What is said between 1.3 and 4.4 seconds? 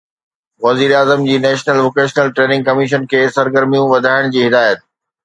national vocational training commission کي سرگرميون وڌائڻ